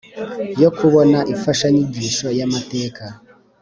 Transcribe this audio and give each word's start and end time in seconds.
yo 0.61 0.69
kubona 0.77 1.19
imfashanyigisho 1.33 2.27
y’amateka. 2.37 3.03